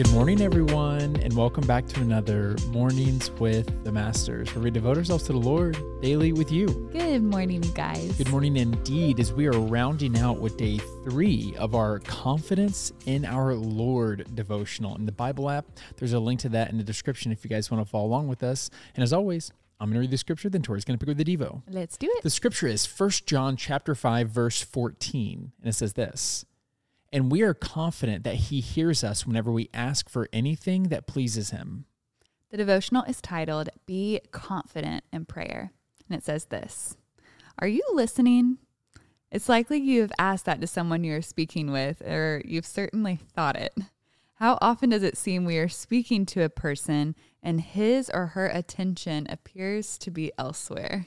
[0.00, 4.96] Good morning, everyone, and welcome back to another Mornings with the Masters, where we devote
[4.96, 6.88] ourselves to the Lord daily with you.
[6.90, 8.16] Good morning, guys.
[8.16, 13.26] Good morning, indeed, as we are rounding out with day three of our Confidence in
[13.26, 14.96] Our Lord devotional.
[14.96, 15.66] In the Bible app,
[15.98, 18.28] there's a link to that in the description if you guys want to follow along
[18.28, 18.70] with us.
[18.94, 21.18] And as always, I'm going to read the scripture, then Tori's going to pick up
[21.18, 21.60] the Devo.
[21.68, 22.22] Let's do it.
[22.22, 26.46] The scripture is 1 John chapter 5, verse 14, and it says this.
[27.12, 31.50] And we are confident that he hears us whenever we ask for anything that pleases
[31.50, 31.86] him.
[32.50, 35.72] The devotional is titled Be Confident in Prayer.
[36.08, 36.96] And it says this
[37.58, 38.58] Are you listening?
[39.30, 43.56] It's likely you have asked that to someone you're speaking with, or you've certainly thought
[43.56, 43.74] it.
[44.34, 48.46] How often does it seem we are speaking to a person and his or her
[48.46, 51.06] attention appears to be elsewhere?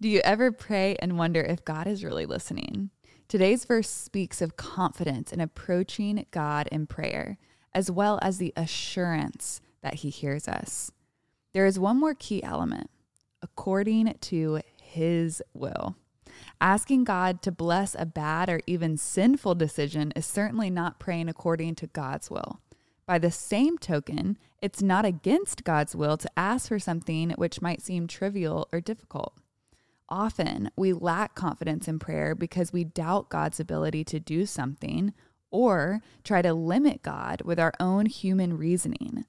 [0.00, 2.90] Do you ever pray and wonder if God is really listening?
[3.30, 7.38] Today's verse speaks of confidence in approaching God in prayer,
[7.72, 10.90] as well as the assurance that He hears us.
[11.54, 12.90] There is one more key element
[13.40, 15.94] according to His will.
[16.60, 21.76] Asking God to bless a bad or even sinful decision is certainly not praying according
[21.76, 22.58] to God's will.
[23.06, 27.80] By the same token, it's not against God's will to ask for something which might
[27.80, 29.34] seem trivial or difficult.
[30.10, 35.12] Often we lack confidence in prayer because we doubt God's ability to do something
[35.50, 39.24] or try to limit God with our own human reasoning.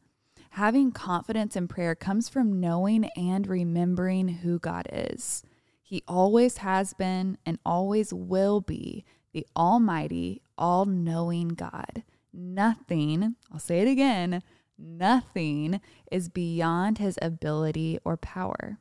[0.52, 5.44] Having confidence in prayer comes from knowing and remembering who God is.
[5.82, 12.04] He always has been and always will be the Almighty, all knowing God.
[12.34, 14.42] Nothing, I'll say it again,
[14.78, 15.80] nothing
[16.12, 18.78] is beyond his ability or power.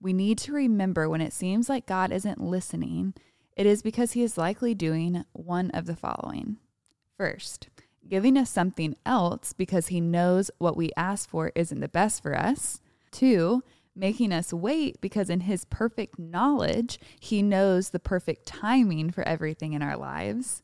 [0.00, 3.14] We need to remember when it seems like God isn't listening,
[3.56, 6.56] it is because he is likely doing one of the following.
[7.18, 7.68] First,
[8.08, 12.34] giving us something else because he knows what we ask for isn't the best for
[12.34, 12.80] us.
[13.10, 13.62] Two,
[13.94, 19.74] making us wait because in his perfect knowledge, he knows the perfect timing for everything
[19.74, 20.62] in our lives.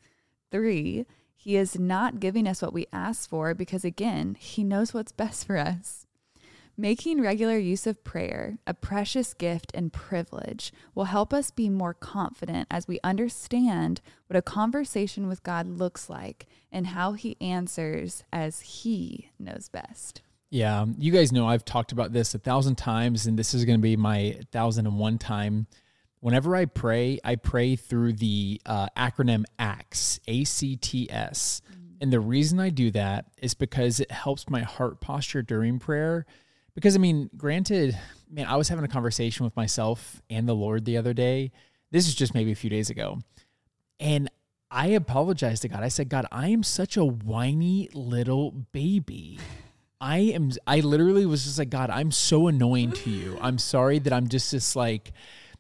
[0.50, 1.04] Three,
[1.34, 5.46] he is not giving us what we ask for because, again, he knows what's best
[5.46, 6.05] for us.
[6.78, 11.94] Making regular use of prayer, a precious gift and privilege, will help us be more
[11.94, 18.24] confident as we understand what a conversation with God looks like and how He answers
[18.30, 20.20] as He knows best.
[20.50, 23.78] Yeah, you guys know I've talked about this a thousand times, and this is going
[23.78, 25.68] to be my thousand and one time.
[26.20, 31.62] Whenever I pray, I pray through the uh, acronym ACTS, A C T S.
[31.70, 31.82] Mm-hmm.
[32.02, 36.26] And the reason I do that is because it helps my heart posture during prayer
[36.76, 37.98] because I mean, granted,
[38.30, 41.50] man, I was having a conversation with myself and the Lord the other day.
[41.90, 43.18] This is just maybe a few days ago.
[43.98, 44.30] And
[44.70, 45.82] I apologized to God.
[45.82, 49.38] I said, God, I am such a whiny little baby.
[50.00, 53.38] I am, I literally was just like, God, I'm so annoying to you.
[53.40, 55.12] I'm sorry that I'm just this like,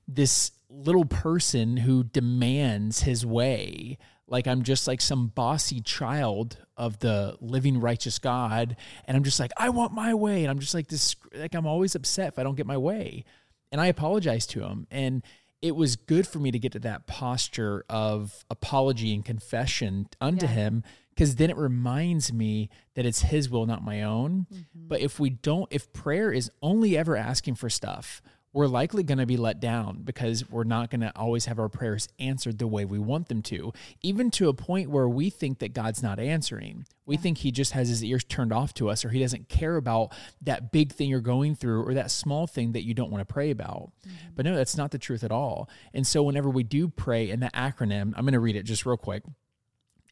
[0.06, 3.96] this little person who demands his way
[4.28, 8.76] like I'm just like some bossy child of the living righteous God
[9.06, 11.66] and I'm just like I want my way and I'm just like this like I'm
[11.66, 13.24] always upset if I don't get my way
[13.72, 15.22] and I apologize to him and
[15.62, 20.46] it was good for me to get to that posture of apology and confession unto
[20.46, 20.52] yeah.
[20.52, 24.88] him because then it reminds me that it's his will not my own mm-hmm.
[24.88, 28.20] but if we don't if prayer is only ever asking for stuff
[28.56, 31.68] we're likely going to be let down because we're not going to always have our
[31.68, 35.58] prayers answered the way we want them to, even to a point where we think
[35.58, 36.86] that God's not answering.
[37.04, 37.20] We yeah.
[37.20, 40.14] think he just has his ears turned off to us or he doesn't care about
[40.40, 43.30] that big thing you're going through or that small thing that you don't want to
[43.30, 43.92] pray about.
[44.08, 44.28] Mm-hmm.
[44.34, 45.68] But no, that's not the truth at all.
[45.92, 48.86] And so whenever we do pray in the acronym, I'm going to read it just
[48.86, 49.22] real quick.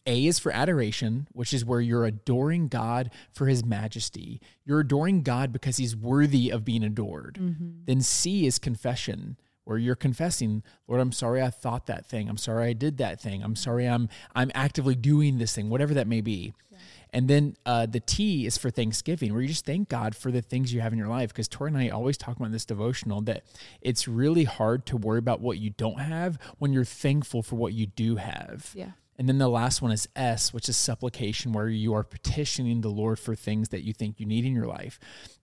[0.06, 4.41] A is for adoration, which is where you're adoring God for his majesty.
[4.65, 7.38] You're adoring God because he's worthy of being adored.
[7.41, 7.70] Mm-hmm.
[7.87, 12.28] Then C is confession, where you're confessing, Lord, I'm sorry I thought that thing.
[12.28, 13.42] I'm sorry I did that thing.
[13.42, 16.53] I'm sorry I'm I'm actively doing this thing, whatever that may be.
[16.71, 16.78] Yeah.
[17.15, 20.42] And then uh, the T is for Thanksgiving, where you just thank God for the
[20.42, 21.30] things you have in your life.
[21.30, 23.45] Because Tori and I always talk about this devotional that
[23.80, 27.72] it's really hard to worry about what you don't have when you're thankful for what
[27.72, 28.71] you do have.
[28.74, 28.91] Yeah.
[29.19, 32.89] And then the last one is S, which is supplication, where you are petitioning the
[32.89, 34.99] Lord for things that you think you need in your life.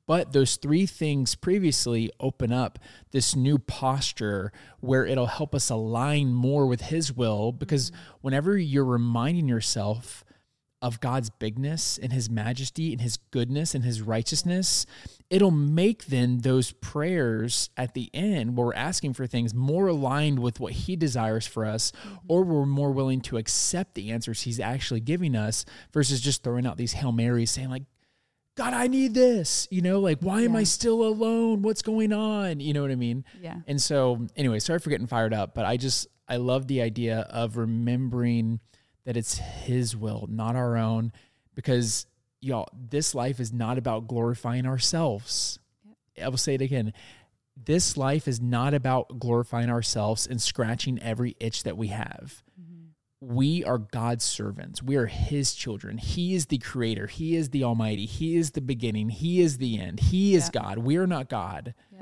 [0.05, 2.79] But those three things previously open up
[3.11, 4.51] this new posture
[4.81, 7.51] where it'll help us align more with His will.
[7.53, 8.13] Because mm-hmm.
[8.21, 10.25] whenever you're reminding yourself
[10.81, 14.85] of God's bigness and his majesty and his goodness and his righteousness,
[15.29, 20.39] it'll make then those prayers at the end where we're asking for things more aligned
[20.39, 22.15] with what he desires for us, mm-hmm.
[22.27, 26.65] or we're more willing to accept the answers he's actually giving us versus just throwing
[26.65, 27.83] out these Hail Marys saying, like,
[28.55, 29.67] God, I need this.
[29.71, 31.61] You know, like, why am I still alone?
[31.61, 32.59] What's going on?
[32.59, 33.23] You know what I mean?
[33.41, 33.57] Yeah.
[33.65, 37.19] And so, anyway, sorry for getting fired up, but I just, I love the idea
[37.29, 38.59] of remembering
[39.05, 41.11] that it's His will, not our own,
[41.55, 42.05] because,
[42.39, 45.59] y'all, this life is not about glorifying ourselves.
[46.21, 46.93] I will say it again.
[47.55, 53.35] This life is not about glorifying ourselves and scratching every itch that we have mm-hmm.
[53.35, 54.81] we are God's servants.
[54.81, 55.97] We are His children.
[55.97, 57.07] He is the creator.
[57.07, 58.05] He is the Almighty.
[58.05, 59.09] He is the beginning.
[59.09, 59.99] He is the end.
[59.99, 60.61] He is Yeah.
[60.61, 60.77] God.
[60.79, 61.73] We are not God.
[61.91, 62.01] Yeah.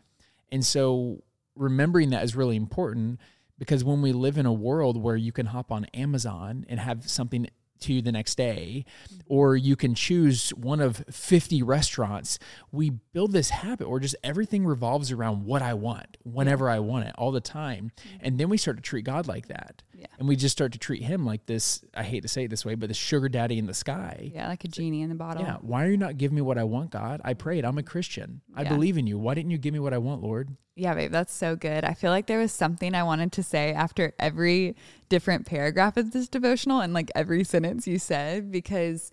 [0.51, 1.23] And so
[1.55, 3.19] remembering that is really important
[3.59, 7.07] because when we live in a world where you can hop on Amazon and have
[7.07, 7.47] something
[7.81, 8.85] to you the next day,
[9.27, 12.39] or you can choose one of 50 restaurants,
[12.71, 17.07] we build this habit where just everything revolves around what I want, whenever I want
[17.07, 17.91] it, all the time.
[17.97, 18.17] Mm-hmm.
[18.21, 19.83] And then we start to treat God like that.
[19.99, 20.07] Yeah.
[20.17, 22.63] And we just start to treat him like this, I hate to say it this
[22.63, 24.31] way, but the sugar daddy in the sky.
[24.33, 25.43] Yeah, like a genie in the bottle.
[25.43, 25.57] Yeah.
[25.59, 27.19] Why are you not giving me what I want, God?
[27.25, 27.65] I prayed.
[27.65, 28.39] I'm a Christian.
[28.55, 28.69] I Yeah.
[28.69, 29.17] believe in you.
[29.17, 30.55] Why didn't you give me what I want, Lord?
[30.75, 31.83] Yeah, babe, that's so good.
[31.83, 34.77] I feel like there was something I wanted to say after every
[35.09, 39.11] different paragraph of this devotional and like every sentence you said, because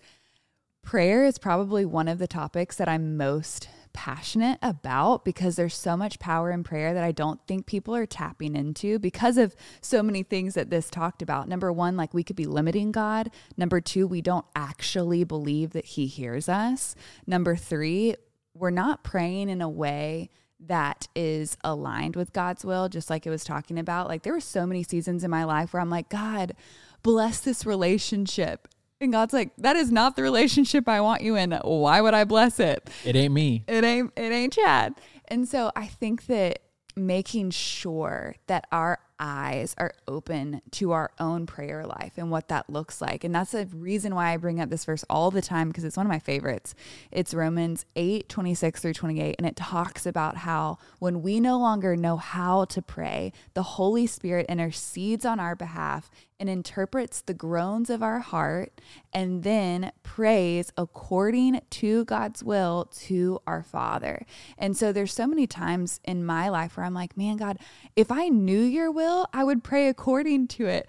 [0.83, 3.67] prayer is probably one of the topics that I'm most
[3.97, 8.05] passionate about because there's so much power in prayer that I don't think people are
[8.05, 11.49] tapping into because of so many things that this talked about.
[11.49, 13.31] Number one, like we could be limiting God.
[13.57, 16.93] Number two, we don't actually believe that He hears us.
[17.25, 18.13] Number three,
[18.53, 20.29] we're not praying in a way
[20.59, 24.07] that is aligned with God's will, just like it was talking about.
[24.07, 26.53] Like there were so many seasons in my life where I'm like, God,
[27.01, 28.67] bless this relationship.
[28.99, 31.51] And God's like, that is not the relationship I want you in.
[31.51, 32.89] Why would I bless it?
[33.05, 33.63] It ain't me.
[33.67, 34.95] It ain't it ain't Chad.
[35.27, 36.59] And so I think that
[36.95, 42.69] making sure that our eyes are open to our own prayer life and what that
[42.69, 43.23] looks like.
[43.23, 45.97] And that's the reason why I bring up this verse all the time because it's
[45.97, 46.75] one of my favorites.
[47.11, 49.35] It's Romans 8, 26 through 28.
[49.37, 54.07] And it talks about how when we no longer know how to pray, the Holy
[54.07, 56.09] Spirit intercedes on our behalf
[56.39, 58.79] and interprets the groans of our heart
[59.11, 64.25] and then prays according to God's will to our Father.
[64.57, 67.57] And so there's so many times in my life where I'm like, man, God,
[67.95, 70.87] if I knew your will, I would pray according to it.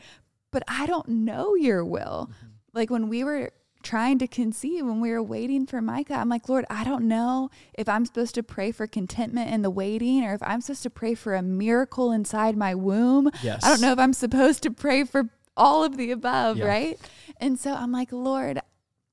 [0.50, 2.30] But I don't know your will.
[2.30, 2.46] Mm-hmm.
[2.72, 6.14] Like when we were trying to conceive when we were waiting for Micah.
[6.14, 9.70] I'm like, Lord, I don't know if I'm supposed to pray for contentment in the
[9.70, 13.30] waiting or if I'm supposed to pray for a miracle inside my womb.
[13.42, 13.64] Yes.
[13.64, 16.66] I don't know if I'm supposed to pray for all of the above, Yeah.
[16.66, 16.98] right?
[17.40, 18.60] And so I'm like, Lord,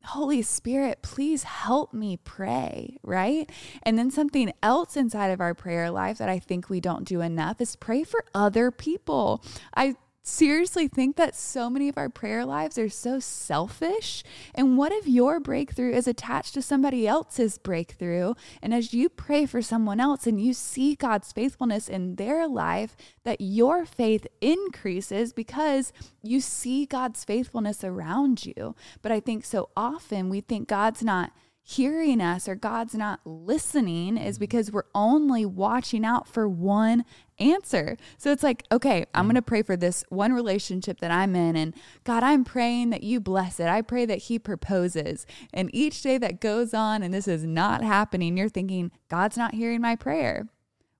[0.06, 3.50] Holy Spirit, please help me pray, right?
[3.84, 7.22] And then something else inside of our prayer life that I think we don't do
[7.22, 9.44] enough is pray for other people.
[9.76, 14.24] I seriously think that so many of our prayer lives are so selfish.
[14.54, 18.34] And what if your breakthrough is attached to somebody else's breakthrough?
[18.62, 22.98] And as you pray for someone else and you see God's faithfulness in their life,
[23.24, 28.76] that your faith increases because you see God's faithfulness around you.
[29.02, 31.32] But I think so often we think God's not
[31.68, 34.42] hearing us or God's not listening is mm-hmm.
[34.42, 37.04] because we're only watching out for one
[37.40, 37.98] answer.
[38.20, 39.30] So it's like, okay, I'm mm-hmm.
[39.30, 41.74] going to pray for this one relationship that I'm in and
[42.04, 43.68] God, I'm praying that you bless it.
[43.68, 45.26] I pray that he proposes.
[45.52, 49.56] And each day that goes on and this is not happening, you're thinking God's not
[49.56, 50.48] hearing my prayer.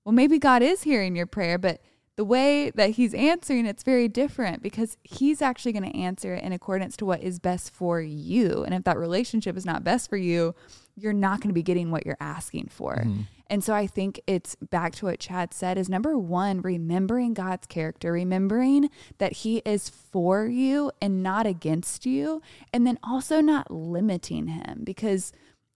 [0.04, 1.80] Well, maybe God is hearing your prayer, but
[2.16, 6.42] the way that he's answering it's very different because he's actually going to answer it
[6.42, 8.64] in accordance to what is best for you.
[8.64, 10.54] And if that relationship is not best for you,
[10.96, 12.96] you're not going to be getting what you're asking for.
[12.96, 13.22] Mm-hmm.
[13.48, 17.66] And so I think it's back to what Chad said is number 1 remembering God's
[17.66, 22.42] character, remembering that he is for you and not against you,
[22.72, 25.32] and then also not limiting him because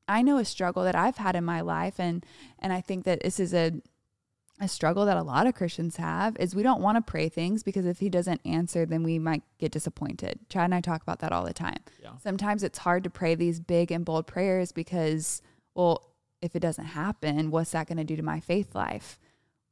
[0.08, 2.26] I know a struggle that I've had in my life and
[2.58, 3.74] and I think that this is a
[4.60, 7.62] a struggle that a lot of Christians have is we don't want to pray things
[7.62, 10.38] because if he doesn't answer, then we might get disappointed.
[10.50, 11.78] Chad and I talk about that all the time.
[12.02, 12.10] Yeah.
[12.22, 15.40] Sometimes it's hard to pray these big and bold prayers because,
[15.74, 16.12] well,
[16.42, 19.18] if it doesn't happen, what's that going to do to my faith life?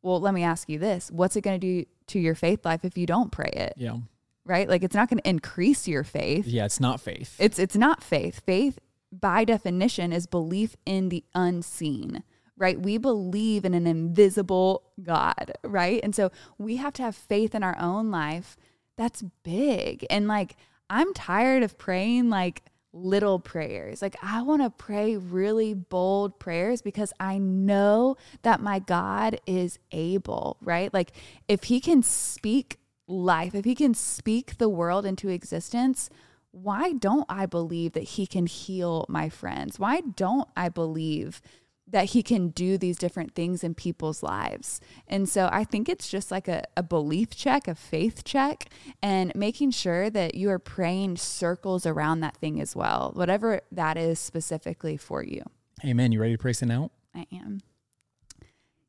[0.01, 2.85] Well, let me ask you this what's it going to do to your faith life
[2.85, 3.75] if you don't pray it?
[3.77, 3.99] Yeah.
[4.45, 4.69] Right?
[4.69, 6.47] Like it's not going to increase your faith.
[6.47, 6.65] Yeah.
[6.65, 7.37] It's not faith.
[7.39, 8.41] It's it's not faith.
[8.47, 8.79] Faith
[9.13, 12.23] by definition is belief in the unseen,
[12.59, 12.81] right?
[12.81, 16.01] We believe in an invisible God, right?
[16.03, 18.57] And so we have to have faith in our own life.
[18.97, 20.05] That's big.
[20.11, 20.57] And like
[20.91, 22.63] I'm tired of praying like
[22.93, 24.01] little prayers.
[24.01, 29.79] Like, I want to pray really bold prayers because I know that my God is
[29.93, 30.93] able, right?
[30.93, 31.13] Like,
[31.47, 36.11] if He can speak life, if He can speak the world into existence,
[36.51, 39.79] why don't I believe that He can heal my friends?
[39.79, 41.43] Why don't I believe
[41.91, 44.81] that he can do these different things in people's lives.
[45.07, 48.67] And so I think it's just like a, a belief check, a faith check,
[49.03, 53.97] and making sure that you are praying circles around that thing as well, whatever that
[53.97, 55.43] is specifically for you.
[55.85, 56.13] Amen.
[56.13, 56.91] You ready to pray sin out?
[57.15, 57.61] I am.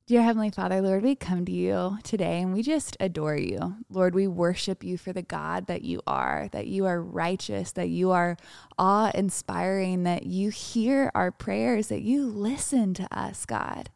[0.10, 3.76] Dear Heavenly Father, Lord, we come to you today and we just adore you.
[3.92, 7.90] Lord, we worship you for the God that you are, that you are righteous, that
[7.90, 8.36] you are
[8.80, 13.92] awe inspiring, that you hear our prayers, that you listen to us, God.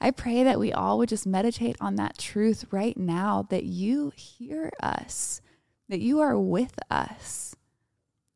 [0.00, 4.12] I pray that we all would just meditate on that truth right now that you
[4.16, 5.42] hear us,
[5.88, 7.54] that you are with us.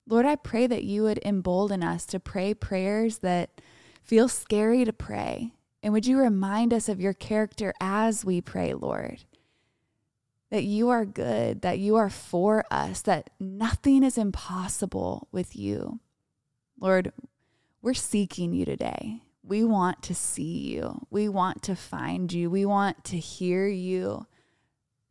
[0.07, 3.61] Lord, I pray that you would embolden us to pray prayers that
[4.01, 8.75] feel scary to pray and would you remind us of your character as we pray,
[8.75, 9.25] Lord?
[10.51, 16.01] That you are good, that you are for us, that nothing is impossible with you.
[16.79, 17.13] Lord,
[17.83, 19.23] we're seeking you today.
[19.43, 21.07] We want to see you.
[21.11, 22.51] We want to find you.
[22.51, 24.27] We want to hear you.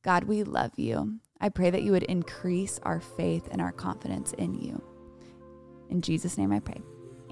[0.04, 1.20] God, we love you.
[1.42, 4.84] I pray that you would increase our faith and our confidence in you.
[5.90, 6.82] In Jesus' name I pray.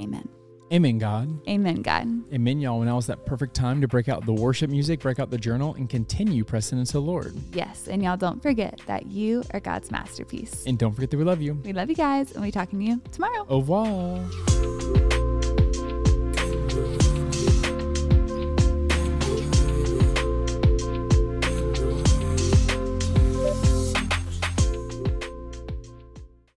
[0.02, 0.28] Amen.
[0.72, 1.48] Amen, God.
[1.48, 2.08] Amen, God.
[2.34, 2.80] Amen, y'all.
[2.80, 5.38] When now is that perfect time to break out the worship music, break out the
[5.38, 7.36] journal, and continue pressing into the Lord.
[7.54, 7.88] Yes.
[7.88, 10.66] And y'all don't forget that you are God's masterpiece.
[10.66, 11.54] And don't forget that we love you.
[11.64, 13.46] We love you guys, and we talking to you tomorrow.
[13.50, 15.07] Au revoir.